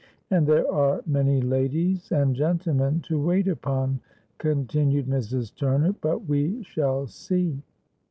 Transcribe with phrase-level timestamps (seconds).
[0.31, 3.99] —'And there are many ladies and gentlemen to wait upon,'
[4.39, 5.53] continued Mrs.
[5.55, 7.61] Turner: 'but we shall see.'